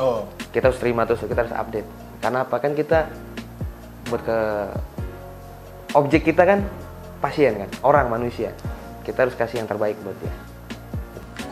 Oh, 0.00 0.24
Kita 0.52 0.72
harus 0.72 0.80
terima 0.80 1.04
terus, 1.04 1.20
kita 1.20 1.44
harus 1.44 1.52
update. 1.52 1.84
Karena 2.20 2.48
apa? 2.48 2.56
Kan 2.56 2.72
kita 2.72 3.08
buat 4.08 4.24
ke 4.24 4.38
objek 5.92 6.24
kita 6.24 6.44
kan 6.44 6.64
pasien 7.20 7.56
kan, 7.56 7.68
orang 7.84 8.08
manusia. 8.08 8.56
Kita 9.04 9.28
harus 9.28 9.36
kasih 9.36 9.60
yang 9.64 9.68
terbaik 9.68 9.96
buat 10.00 10.16
dia. 10.20 10.32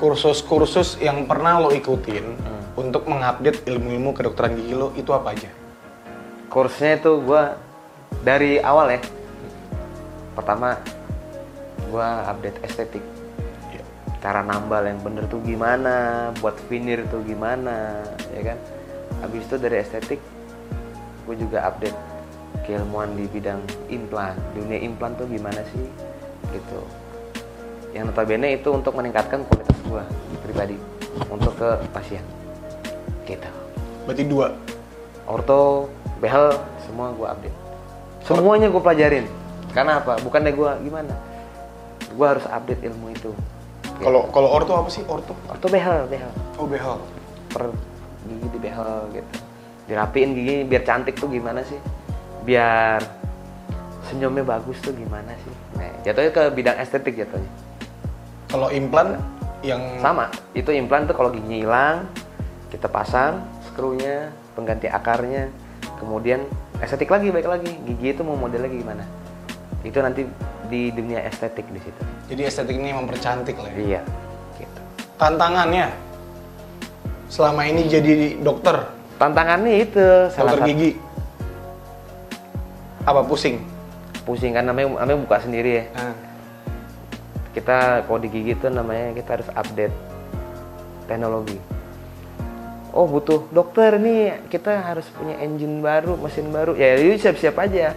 kursus-kursus 0.00 0.96
yang 0.96 1.28
pernah 1.28 1.60
lo 1.60 1.68
ikutin 1.68 2.24
Hmm. 2.24 2.62
untuk 2.72 3.04
mengupdate 3.04 3.68
ilmu-ilmu 3.68 4.16
kedokteran 4.16 4.56
gigi 4.56 4.72
lo 4.72 4.96
itu 4.96 5.12
apa 5.12 5.36
aja? 5.36 5.52
Kursnya 6.50 6.98
itu 6.98 7.22
gua 7.22 7.54
dari 8.26 8.58
awal 8.58 8.98
ya. 8.98 9.00
Pertama 10.34 10.74
gua 11.88 12.26
update 12.26 12.58
estetik. 12.66 13.04
Iya. 13.70 13.82
Cara 14.18 14.42
nambal 14.42 14.82
yang 14.90 14.98
bener 14.98 15.30
tuh 15.30 15.38
gimana, 15.46 16.28
buat 16.42 16.58
veneer 16.66 17.06
tuh 17.06 17.22
gimana, 17.22 18.02
ya 18.34 18.52
kan? 18.52 18.58
Habis 19.22 19.46
itu 19.46 19.56
dari 19.62 19.78
estetik 19.78 20.20
gue 21.28 21.36
juga 21.38 21.62
update 21.70 21.94
keilmuan 22.66 23.14
di 23.14 23.30
bidang 23.30 23.62
implan. 23.86 24.34
Dunia 24.50 24.82
implan 24.82 25.14
tuh 25.14 25.30
gimana 25.30 25.62
sih? 25.70 25.86
Gitu. 26.50 26.80
Yang 27.94 28.10
notabene 28.10 28.58
itu 28.58 28.68
untuk 28.74 28.98
meningkatkan 28.98 29.46
kualitas 29.46 29.78
gua 29.86 30.02
pribadi 30.42 30.74
untuk 31.30 31.54
ke 31.54 31.70
pasien. 31.94 32.26
Gitu 33.22 33.46
Berarti 34.02 34.26
dua. 34.26 34.50
orto, 35.30 35.86
behel, 36.20 36.52
semua 36.84 37.10
gue 37.16 37.26
update. 37.26 37.56
Semuanya 38.28 38.68
gue 38.68 38.82
pelajarin. 38.82 39.26
Karena 39.72 39.98
apa? 40.04 40.20
Bukannya 40.20 40.52
gue 40.52 40.70
gimana? 40.84 41.14
Gue 42.12 42.26
harus 42.28 42.44
update 42.44 42.84
ilmu 42.84 43.10
itu. 43.10 43.32
Gitu. 43.32 44.00
Kalau 44.04 44.28
kalau 44.32 44.48
orto 44.52 44.72
apa 44.76 44.88
sih 44.92 45.02
orto? 45.08 45.32
orto 45.48 45.66
behel, 45.72 46.04
behel. 46.06 46.30
Oh 46.60 46.68
behel. 46.68 47.00
Per 47.50 47.72
gigi 48.28 48.48
di 48.52 48.58
behel 48.60 49.08
gitu. 49.16 49.30
Dirapiin 49.88 50.30
gigi 50.36 50.56
biar 50.68 50.82
cantik 50.84 51.16
tuh 51.16 51.32
gimana 51.32 51.64
sih? 51.64 51.80
Biar 52.44 53.00
senyumnya 54.08 54.44
bagus 54.44 54.78
tuh 54.84 54.92
gimana 54.92 55.32
sih? 55.40 55.54
Nah, 55.80 55.90
jatuhnya 56.04 56.30
ke 56.30 56.42
bidang 56.52 56.76
estetik 56.78 57.16
jatuhnya. 57.16 57.50
Kalau 58.50 58.68
implan 58.74 59.18
yang 59.60 60.00
Sama, 60.00 60.32
itu 60.56 60.72
implan 60.72 61.04
tuh 61.04 61.12
kalau 61.12 61.28
giginya 61.28 61.58
hilang, 61.60 61.96
kita 62.72 62.88
pasang 62.88 63.44
skrunya, 63.68 64.32
pengganti 64.56 64.88
akarnya, 64.88 65.52
kemudian 66.00 66.48
estetik 66.80 67.12
lagi, 67.12 67.28
baik 67.28 67.46
lagi. 67.46 67.70
Gigi 67.84 68.16
itu 68.16 68.24
mau 68.24 68.34
modelnya 68.40 68.72
gimana? 68.72 69.04
Itu 69.84 70.00
nanti 70.00 70.24
di 70.72 70.88
dunia 70.90 71.20
estetik 71.28 71.66
di 71.68 71.80
situ. 71.82 72.00
jadi 72.30 72.46
estetik 72.46 72.78
ini 72.78 72.94
mempercantik 72.94 73.58
lah 73.58 73.68
ya. 73.74 73.78
Iya, 73.78 74.00
gitu. 74.56 74.80
Tantangannya 75.18 75.92
selama 77.28 77.66
ini 77.68 77.90
jadi 77.90 78.38
dokter, 78.40 78.86
Tantangannya 79.20 79.84
itu 79.84 80.00
salah 80.32 80.56
dokter 80.56 80.72
gigi. 80.72 80.90
Apa 83.04 83.20
pusing? 83.20 83.60
pusing 84.24 84.56
kan 84.56 84.64
namanya 84.64 85.04
namanya 85.04 85.18
buka 85.20 85.36
sendiri 85.44 85.70
ya. 85.82 85.84
Nah, 85.92 86.14
Kita 87.50 88.06
kalau 88.06 88.22
di 88.22 88.30
gigi 88.30 88.54
itu 88.54 88.70
namanya 88.70 89.10
kita 89.12 89.30
harus 89.36 89.48
update 89.52 89.92
teknologi. 91.10 91.58
Oh 92.90 93.06
butuh 93.06 93.46
dokter 93.54 93.98
nih. 93.98 94.50
Kita 94.50 94.82
harus 94.82 95.06
punya 95.14 95.38
engine 95.38 95.78
baru, 95.78 96.18
mesin 96.18 96.50
baru. 96.50 96.74
Ya 96.74 96.98
itu 96.98 97.22
siap-siap 97.22 97.56
aja. 97.58 97.94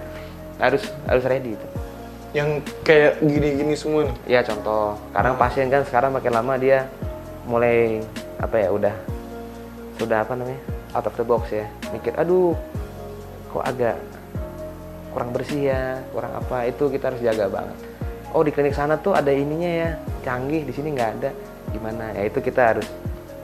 Harus 0.62 0.86
harus 1.10 1.26
ready 1.26 1.58
itu. 1.58 1.68
yang 2.34 2.66
kayak 2.82 3.22
gini-gini 3.22 3.78
semua 3.78 4.10
nih. 4.10 4.16
Ya 4.26 4.42
contoh, 4.42 4.98
kadang 5.14 5.38
pasien 5.38 5.70
kan 5.70 5.86
sekarang 5.86 6.18
makin 6.18 6.34
lama 6.34 6.58
dia 6.58 6.90
mulai 7.46 8.02
apa 8.42 8.58
ya 8.58 8.70
udah 8.74 8.96
sudah 10.02 10.26
apa 10.26 10.34
namanya? 10.34 10.62
Out 10.98 11.06
of 11.06 11.16
the 11.16 11.26
box 11.26 11.54
ya. 11.54 11.70
Mikir 11.94 12.18
aduh 12.18 12.58
kok 13.54 13.62
agak 13.62 13.98
kurang 15.14 15.30
bersih 15.30 15.70
ya 15.70 16.02
kurang 16.10 16.34
apa. 16.34 16.66
Itu 16.66 16.90
kita 16.90 17.14
harus 17.14 17.22
jaga 17.22 17.46
banget. 17.54 17.78
Oh 18.34 18.42
di 18.42 18.50
klinik 18.50 18.74
sana 18.74 18.98
tuh 18.98 19.14
ada 19.14 19.30
ininya 19.30 19.70
ya. 19.70 19.90
Canggih 20.26 20.66
di 20.66 20.74
sini 20.74 20.90
nggak 20.98 21.10
ada. 21.22 21.30
Gimana? 21.70 22.18
Ya 22.18 22.26
itu 22.26 22.42
kita 22.42 22.74
harus 22.74 22.90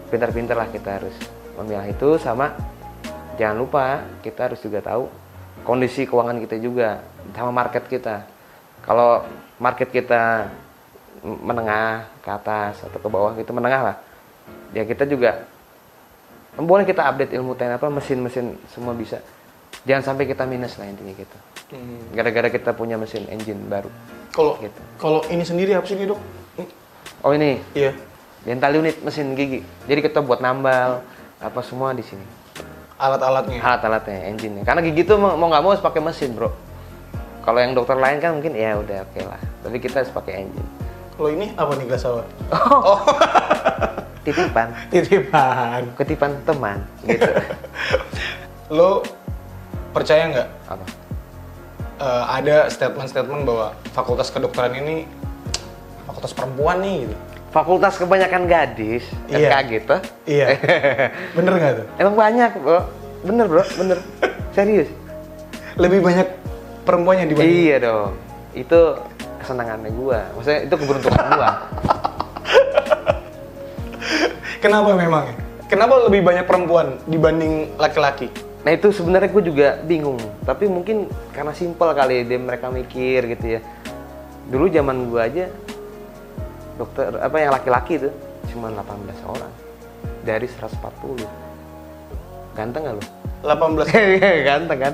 pintar-pintar 0.10 0.58
lah 0.58 0.66
kita 0.74 0.98
harus 0.98 1.14
memilah 1.60 1.92
itu 1.92 2.16
sama 2.16 2.56
jangan 3.36 3.56
lupa 3.60 4.08
kita 4.24 4.48
harus 4.52 4.60
juga 4.64 4.80
tahu 4.80 5.12
kondisi 5.64 6.08
keuangan 6.08 6.40
kita 6.40 6.56
juga 6.60 7.04
sama 7.36 7.52
market 7.54 7.86
kita. 7.86 8.26
Kalau 8.84 9.28
market 9.60 9.92
kita 9.92 10.50
menengah 11.22 12.08
ke 12.24 12.30
atas 12.32 12.80
atau 12.82 12.98
ke 13.00 13.08
bawah 13.12 13.36
gitu 13.36 13.52
menengah 13.52 13.82
lah. 13.92 13.96
Ya 14.72 14.88
kita 14.88 15.04
juga 15.06 15.46
boleh 16.58 16.84
kita 16.88 17.06
update 17.06 17.36
ilmu 17.38 17.56
teknik 17.56 17.80
apa 17.80 17.88
mesin-mesin 17.92 18.56
semua 18.72 18.96
bisa. 18.96 19.20
Jangan 19.86 20.16
sampai 20.16 20.26
kita 20.28 20.44
minus 20.44 20.76
lah 20.80 20.90
intinya 20.90 21.14
gitu. 21.16 21.38
Gara-gara 22.16 22.50
kita 22.50 22.74
punya 22.74 22.98
mesin 22.98 23.30
engine 23.30 23.62
baru. 23.70 23.92
Kalau 24.34 24.58
Gitu. 24.58 24.80
kalau 24.98 25.22
ini 25.30 25.44
sendiri 25.44 25.76
apa 25.76 25.86
sih 25.86 25.96
dok? 26.08 26.20
oh 27.26 27.32
ini? 27.36 27.60
Iya. 27.76 27.94
dental 28.40 28.80
unit 28.80 29.04
mesin 29.04 29.36
gigi. 29.36 29.60
Jadi 29.84 30.00
kita 30.00 30.24
buat 30.24 30.40
nambal 30.40 31.04
apa 31.40 31.60
semua 31.64 31.96
di 31.96 32.04
sini? 32.04 32.24
Alat-alatnya. 33.00 33.64
alat-alatnya 33.64 34.28
engine 34.28 34.60
karena 34.68 34.84
gigi 34.84 35.08
tuh 35.08 35.16
mau 35.16 35.48
nggak 35.48 35.64
mau 35.64 35.72
harus 35.72 35.80
pakai 35.80 36.04
mesin 36.04 36.36
bro. 36.36 36.52
Kalau 37.40 37.60
yang 37.64 37.72
dokter 37.72 37.96
lain 37.96 38.20
kan 38.20 38.36
mungkin 38.36 38.54
ya 38.60 38.76
udah 38.76 39.08
oke 39.08 39.22
lah. 39.24 39.40
Tapi 39.64 39.78
kita 39.80 40.04
harus 40.04 40.12
pakai 40.12 40.44
engine. 40.44 40.70
Kalau 41.16 41.30
ini 41.32 41.56
apa 41.56 41.72
nih 41.80 41.86
gelas 41.88 42.04
apa? 42.04 42.24
titipan. 44.28 44.68
Titipan. 44.92 45.82
ketipan 45.96 46.32
teman 46.44 46.84
gitu. 47.08 47.32
Lo 48.78 49.08
percaya 49.96 50.28
nggak? 50.28 50.50
Apa? 50.68 50.86
Eh, 52.00 52.24
ada 52.36 52.68
statement-statement 52.68 53.48
bahwa 53.48 53.76
fakultas 53.96 54.28
kedokteran 54.28 54.76
ini 54.76 55.08
fakultas 56.04 56.36
perempuan 56.36 56.84
nih 56.84 57.08
gitu? 57.08 57.16
Fakultas 57.50 57.96
kebanyakan 57.96 58.46
gadis 58.46 59.04
Iya. 59.28 59.50
FK 59.50 59.54
gitu 59.68 59.96
Iya. 60.26 60.46
Bener 61.38 61.52
nggak 61.52 61.74
tuh? 61.76 61.86
emang 61.98 62.16
banyak 62.16 62.52
bro 62.56 62.82
bener 63.20 63.46
bro 63.46 63.64
bener 63.76 63.98
serius 64.56 64.88
Lebih 65.76 66.00
banyak 66.00 66.28
perempuannya 66.84 67.26
dibanding 67.26 67.56
iya 67.64 67.78
dong 67.80 68.16
itu 68.52 68.80
kesenangannya 69.38 69.92
gua 69.92 70.26
maksudnya 70.34 70.60
itu 70.64 70.76
keberuntungan 70.76 71.26
gua 71.32 71.52
Kenapa 74.60 74.92
memang? 74.92 75.24
ya? 75.26 75.36
Kenapa 75.66 75.94
lebih 76.04 76.22
banyak 76.22 76.44
perempuan 76.44 77.00
dibanding 77.06 77.72
laki-laki? 77.78 78.28
Nah 78.60 78.74
itu 78.74 78.92
sebenarnya 78.92 79.30
gue 79.30 79.44
juga 79.46 79.80
bingung, 79.80 80.20
tapi 80.44 80.68
mungkin 80.68 81.08
karena 81.32 81.54
simpel 81.54 81.94
kali 81.94 82.26
dia 82.26 82.36
mereka 82.36 82.68
mikir 82.68 83.24
gitu 83.30 83.56
ya. 83.56 83.60
Dulu 84.50 84.68
zaman 84.68 85.08
gue 85.08 85.22
aja 85.22 85.46
dokter 86.80 87.12
apa 87.12 87.36
yang 87.36 87.52
laki-laki 87.52 88.00
itu 88.00 88.10
cuma 88.50 88.72
18 88.72 88.88
orang 89.28 89.52
dari 90.24 90.48
140. 90.48 91.28
Ganteng 92.56 92.82
gak 92.82 92.96
lu? 92.96 93.04
18 93.44 93.92
Ganteng 94.48 94.80
kan? 94.80 94.94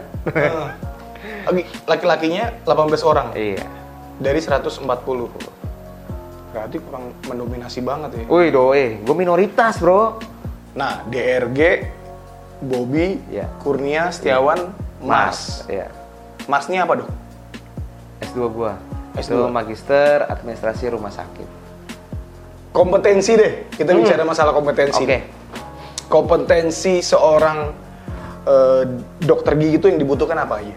Lagi- 1.46 1.70
Laki-lakinya 1.86 2.44
18 2.66 3.06
orang 3.06 3.28
iya. 3.38 3.62
dari 4.18 4.42
140. 4.42 4.82
Berarti 6.50 6.78
kurang 6.80 7.14
mendominasi 7.24 7.80
banget 7.82 8.10
ya. 8.16 8.26
Wih 8.26 8.50
doe, 8.50 8.86
gue 8.98 9.16
minoritas 9.16 9.78
bro. 9.78 10.18
Nah, 10.74 11.04
DRG, 11.06 11.88
Bobby, 12.62 13.20
Iya. 13.30 13.48
Kurnia, 13.60 14.10
Setiawan, 14.10 14.72
Mas. 15.00 15.64
Iya. 15.68 15.92
Masnya 16.46 16.84
apa 16.84 17.04
dok? 17.04 17.10
S2 18.22 18.40
gue. 18.48 18.72
S2. 19.16 19.32
Itu 19.32 19.48
magister 19.48 20.24
administrasi 20.26 20.92
rumah 20.92 21.10
sakit. 21.10 21.65
Kompetensi 22.76 23.32
deh. 23.40 23.72
Kita 23.72 23.96
bicara 23.96 24.28
masalah 24.28 24.52
kompetensi. 24.52 25.00
Hmm. 25.00 25.08
Oke. 25.08 25.20
Kompetensi 26.12 27.00
seorang 27.00 27.72
eh, 28.44 28.84
dokter 29.24 29.56
gigi 29.56 29.80
itu 29.80 29.86
yang 29.88 29.98
dibutuhkan 29.98 30.36
apa 30.36 30.60
aja? 30.60 30.76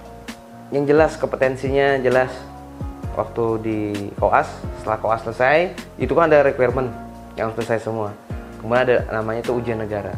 Yang 0.71 0.85
jelas 0.95 1.13
kompetensinya 1.19 1.99
jelas 1.99 2.31
waktu 3.19 3.45
di 3.67 3.79
koas 4.15 4.47
setelah 4.79 4.99
koas 5.03 5.21
selesai 5.27 5.75
itu 5.99 6.15
kan 6.15 6.31
ada 6.31 6.47
requirement 6.47 6.87
yang 7.35 7.51
harus 7.51 7.67
selesai 7.67 7.91
semua 7.91 8.15
kemudian 8.63 8.87
ada 8.87 8.97
namanya 9.11 9.43
itu 9.43 9.59
ujian 9.59 9.83
negara 9.83 10.15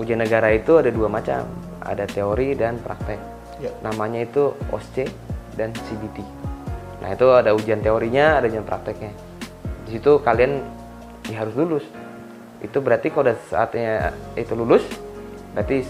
ujian 0.00 0.16
negara 0.16 0.48
itu 0.56 0.80
ada 0.80 0.88
dua 0.88 1.12
macam 1.12 1.44
ada 1.84 2.08
teori 2.08 2.56
dan 2.56 2.80
praktek 2.80 3.20
Ya. 3.56 3.72
namanya 3.80 4.20
itu 4.20 4.52
OSCE 4.68 5.08
dan 5.56 5.72
CBT 5.72 6.20
nah 7.00 7.08
itu 7.16 7.24
ada 7.32 7.56
ujian 7.56 7.80
teorinya 7.80 8.36
ada 8.36 8.52
ujian 8.52 8.68
prakteknya 8.68 9.16
di 9.88 9.96
situ 9.96 10.20
kalian 10.20 10.60
ya 11.30 11.42
harus 11.42 11.54
lulus 11.58 11.84
itu 12.62 12.78
berarti 12.80 13.12
kalau 13.12 13.28
udah 13.28 13.36
saatnya 13.46 14.16
itu 14.34 14.52
lulus 14.56 14.82
berarti 15.52 15.84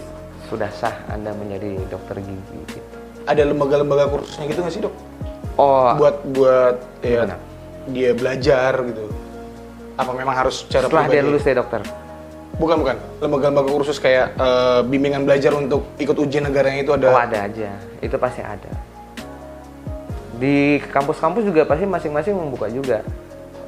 sudah 0.47 0.71
sah 0.71 0.95
anda 1.11 1.35
menjadi 1.35 1.75
dokter 1.91 2.23
gigi 2.23 2.57
gitu. 2.71 2.79
Ada 3.27 3.43
lembaga-lembaga 3.43 4.07
kursusnya 4.07 4.47
gitu 4.47 4.63
nggak 4.63 4.73
sih 4.73 4.81
dok? 4.87 4.95
oh 5.59 5.91
Buat 5.99 6.15
buat 6.31 6.75
ya, 7.03 7.27
Gimana? 7.27 7.35
dia 7.91 8.11
belajar 8.15 8.71
gitu. 8.87 9.03
Apa 9.99 10.11
memang 10.15 10.35
harus 10.37 10.63
secara 10.63 10.87
setelah 10.87 11.07
dia 11.11 11.19
pribadi? 11.19 11.27
lulus 11.27 11.43
ya 11.43 11.55
dokter 11.59 11.81
Bukan 12.57 12.81
bukan. 12.81 12.97
Lembaga-lembaga 13.21 13.69
kursus 13.69 14.01
kayak 14.01 14.33
eh, 14.33 14.81
bimbingan 14.87 15.27
belajar 15.27 15.53
untuk 15.53 15.93
ikut 15.99 16.15
ujian 16.15 16.47
negaranya 16.47 16.81
itu 16.81 16.91
ada. 16.95 17.07
oh 17.11 17.19
ada 17.19 17.37
aja 17.45 17.69
itu 18.01 18.15
pasti 18.17 18.41
ada 18.41 18.71
di 20.37 20.77
kampus-kampus 20.93 21.43
juga 21.49 21.65
pasti 21.65 21.85
masing-masing 21.89 22.37
membuka 22.37 22.69
juga 22.69 23.01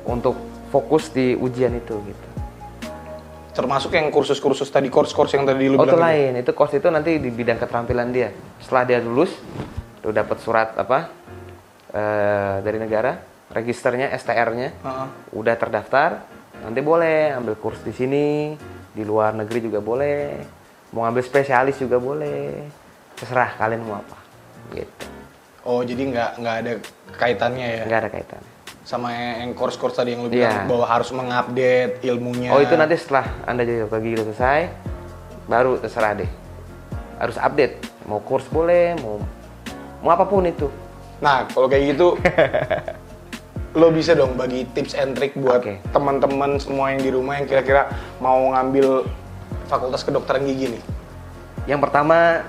untuk 0.05 0.37
fokus 0.69 1.09
di 1.09 1.33
ujian 1.35 1.73
itu 1.73 1.97
gitu 2.05 2.27
Termasuk 3.49 3.91
yang 3.91 4.07
kursus-kursus 4.07 4.71
tadi 4.71 4.87
course-course 4.87 5.35
yang 5.35 5.43
tadi 5.43 5.67
lu 5.67 5.75
Oh 5.75 5.83
itu 5.83 5.91
bilang. 5.91 6.07
lain, 6.07 6.31
itu 6.39 6.55
course 6.55 6.79
itu 6.79 6.87
nanti 6.87 7.19
di 7.19 7.27
bidang 7.27 7.59
keterampilan 7.59 8.07
dia. 8.07 8.31
Setelah 8.63 8.83
dia 8.87 8.99
lulus, 9.03 9.35
lu 9.99 10.15
dapat 10.15 10.39
surat 10.39 10.79
apa 10.79 11.11
eh, 11.91 12.55
dari 12.63 12.79
negara, 12.79 13.19
registernya, 13.51 14.15
STR-nya, 14.15 14.69
Heeh. 14.79 15.07
udah 15.35 15.55
terdaftar, 15.59 16.23
nanti 16.63 16.79
boleh 16.79 17.35
ambil 17.35 17.59
kurs 17.59 17.83
di 17.83 17.91
sini, 17.91 18.55
di 18.95 19.03
luar 19.03 19.35
negeri 19.35 19.67
juga 19.67 19.83
boleh, 19.83 20.39
mau 20.95 21.03
ambil 21.03 21.25
spesialis 21.25 21.83
juga 21.83 21.99
boleh, 21.99 22.63
terserah 23.19 23.59
kalian 23.59 23.83
mau 23.83 23.99
apa, 23.99 24.17
gitu. 24.71 25.05
Oh 25.67 25.83
jadi 25.83 25.99
nggak 26.15 26.31
nggak 26.39 26.55
ada 26.63 26.71
kaitannya 27.19 27.67
ya 27.67 27.83
Nggak 27.91 27.99
ada 28.07 28.09
kaitan. 28.13 28.43
Sama 28.89 29.13
yang 29.13 29.53
course-course 29.53 30.01
tadi 30.01 30.17
yang 30.17 30.25
lu 30.25 30.33
Iya. 30.33 30.49
bilang 30.49 30.65
bahwa 30.65 30.85
harus 30.89 31.13
mengupdate 31.13 32.01
ilmunya. 32.01 32.49
Oh 32.49 32.57
itu 32.57 32.73
nanti 32.73 32.97
setelah 32.97 33.29
anda 33.45 33.61
jadi 33.61 33.85
gigi 33.85 34.17
udah 34.17 34.25
selesai, 34.33 34.59
baru 35.45 35.77
terserah 35.77 36.17
deh. 36.17 36.29
Harus 37.21 37.37
update, 37.37 37.85
mau 38.09 38.17
kurs 38.17 38.49
boleh, 38.49 38.97
mau 38.97 39.21
mau 40.01 40.09
apa 40.09 40.25
pun 40.25 40.41
itu. 40.49 40.73
Nah 41.21 41.45
kalau 41.53 41.69
kayak 41.69 41.93
gitu, 41.93 42.17
lo 43.77 43.93
bisa 43.93 44.17
dong 44.17 44.33
bagi 44.33 44.65
tips 44.73 44.97
and 44.97 45.13
trick 45.13 45.37
buat 45.37 45.61
Oke. 45.61 45.77
teman-teman 45.93 46.57
semua 46.57 46.89
yang 46.89 47.05
di 47.05 47.13
rumah 47.13 47.37
yang 47.37 47.45
kira-kira 47.45 47.93
mau 48.17 48.57
ngambil 48.57 49.05
fakultas 49.69 50.01
kedokteran 50.01 50.49
gigi 50.49 50.73
nih. 50.73 50.83
Yang 51.69 51.85
pertama, 51.85 52.41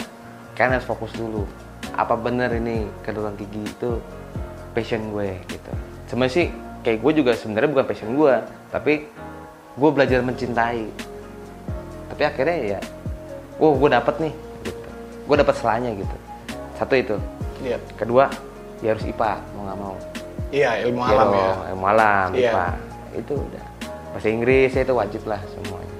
kalian 0.56 0.80
harus 0.80 0.88
fokus 0.88 1.12
dulu. 1.12 1.44
Apa 1.92 2.16
bener 2.16 2.48
ini 2.56 2.88
kedokteran 3.04 3.36
gigi 3.36 3.60
itu 3.60 4.00
passion 4.72 5.12
gue 5.12 5.36
gitu. 5.44 5.89
Sebenarnya 6.10 6.34
sih 6.34 6.46
kayak 6.82 6.98
gue 7.06 7.12
juga 7.22 7.32
sebenarnya 7.38 7.70
bukan 7.70 7.86
passion 7.86 8.18
gue, 8.18 8.34
tapi 8.74 9.06
gue 9.78 9.90
belajar 9.94 10.18
mencintai. 10.26 10.90
Tapi 12.10 12.22
akhirnya 12.26 12.56
ya, 12.76 12.80
oh 13.62 13.78
gue 13.78 13.88
dapet 13.94 14.18
nih, 14.18 14.34
gitu. 14.66 14.88
Gue 15.30 15.36
dapet 15.38 15.54
selanya 15.54 15.94
gitu. 15.94 16.16
Satu 16.74 16.98
itu. 16.98 17.16
Iya. 17.62 17.78
Kedua, 17.94 18.26
ya 18.82 18.98
harus 18.98 19.06
IPA 19.06 19.38
mau 19.54 19.62
nggak 19.70 19.78
mau. 19.78 19.94
Iya 20.50 20.70
ilmu 20.90 20.98
Iya 20.98 21.14
alam 21.14 21.28
ya. 21.30 21.50
ilmu 21.70 21.86
alam, 21.86 22.28
Iya. 22.34 22.50
IPA. 22.50 22.66
Itu 23.14 23.32
udah. 23.38 23.64
Bahasa 24.10 24.26
Inggris 24.26 24.70
ya 24.74 24.82
itu 24.82 24.94
wajib 24.98 25.22
lah 25.30 25.38
semuanya. 25.46 25.96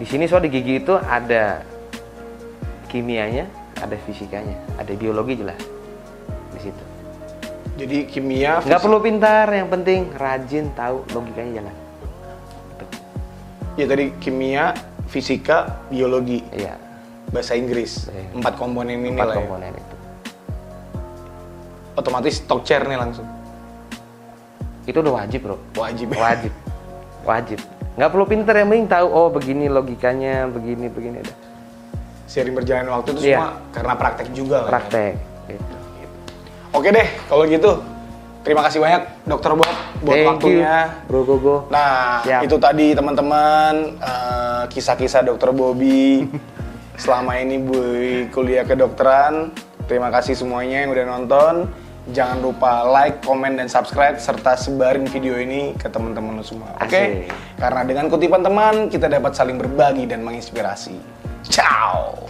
Di 0.00 0.06
sini 0.08 0.24
soal 0.24 0.48
di 0.48 0.48
gigi 0.48 0.80
itu 0.80 0.96
ada 0.96 1.60
kimianya, 2.88 3.44
ada 3.76 4.00
fisikanya, 4.08 4.56
ada 4.80 4.96
biologi 4.96 5.36
jelas 5.36 5.60
di 6.56 6.60
situ. 6.64 6.84
Jadi 7.72 8.04
kimia. 8.04 8.60
Nggak 8.60 8.80
perlu 8.80 8.98
pintar, 9.00 9.48
yang 9.48 9.68
penting 9.68 10.12
rajin 10.12 10.68
tahu 10.76 11.02
logikanya 11.10 11.62
jalan. 11.62 11.74
Ya 13.72 13.84
tadi 13.88 14.12
kimia, 14.20 14.76
fisika, 15.08 15.80
biologi, 15.88 16.44
Iya, 16.52 16.76
bahasa 17.32 17.56
Inggris. 17.56 18.12
Iya. 18.12 18.36
Empat 18.36 18.60
komponen 18.60 19.00
ini 19.00 19.16
empat 19.16 19.24
lah 19.24 19.34
ya. 19.34 19.38
komponen 19.40 19.72
itu. 19.72 19.96
Otomatis 21.92 22.44
talk 22.44 22.60
chair 22.62 22.84
nih 22.84 23.00
langsung. 23.00 23.24
Itu 24.84 25.00
udah 25.00 25.24
wajib 25.24 25.40
bro. 25.42 25.56
Wajib. 25.72 26.12
Wajib, 26.20 26.52
wajib. 27.24 27.58
Nggak 27.92 28.08
perlu 28.08 28.24
pintar, 28.24 28.54
yang 28.56 28.68
penting 28.68 28.88
tahu 28.88 29.06
oh 29.06 29.28
begini 29.28 29.68
logikanya, 29.68 30.48
begini 30.48 30.88
begini. 30.88 31.16
Udah. 31.20 31.36
Seiring 32.24 32.56
berjalan 32.56 32.88
waktu 32.88 33.08
itu 33.12 33.20
Iya. 33.24 33.36
semua 33.40 33.50
karena 33.72 33.92
praktek 33.96 34.28
juga 34.32 34.56
ya. 34.64 34.68
Praktek. 34.68 35.12
Gitu. 35.16 35.31
Oke 36.72 36.88
deh, 36.88 37.04
kalau 37.28 37.44
gitu. 37.44 37.84
Terima 38.42 38.64
kasih 38.66 38.82
banyak 38.82 39.02
Dokter 39.22 39.54
Bob 39.54 39.70
buat 40.02 40.16
Thank 40.18 40.28
waktunya. 40.34 40.76
you, 40.90 41.06
bro 41.06 41.20
Gogo. 41.22 41.56
Nah, 41.70 42.26
Siap. 42.26 42.42
itu 42.42 42.56
tadi 42.58 42.90
teman-teman 42.90 44.02
eh, 44.02 44.62
kisah-kisah 44.66 45.22
Dokter 45.22 45.54
Bobby 45.54 46.26
selama 47.02 47.38
ini 47.38 47.62
bu 47.62 47.78
kuliah 48.34 48.66
kedokteran. 48.66 49.54
Terima 49.86 50.10
kasih 50.10 50.34
semuanya 50.34 50.82
yang 50.82 50.90
udah 50.90 51.06
nonton. 51.06 51.54
Jangan 52.10 52.42
lupa 52.42 52.82
like, 52.82 53.22
komen, 53.22 53.54
dan 53.54 53.70
subscribe 53.70 54.18
serta 54.18 54.58
sebarin 54.58 55.06
video 55.06 55.38
ini 55.38 55.78
ke 55.78 55.86
teman-teman 55.86 56.34
lu 56.34 56.42
semua. 56.42 56.74
Oke? 56.82 56.98
Asik. 56.98 57.30
Karena 57.62 57.82
dengan 57.86 58.10
kutipan 58.10 58.42
teman 58.42 58.90
kita 58.90 59.06
dapat 59.06 59.38
saling 59.38 59.54
berbagi 59.54 60.10
dan 60.10 60.26
menginspirasi. 60.26 60.98
Ciao. 61.46 62.26